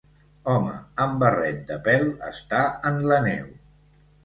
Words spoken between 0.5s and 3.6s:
Home amb barret de pèl està en la neu